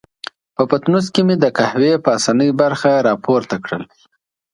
[0.55, 3.83] په پتنوس کې مې د قهوې پاسنۍ برخه را پورته کړل.